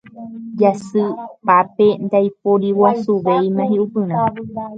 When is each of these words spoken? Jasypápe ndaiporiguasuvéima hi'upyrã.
Jasypápe 0.61 1.87
ndaiporiguasuvéima 2.05 3.63
hi'upyrã. 3.71 4.17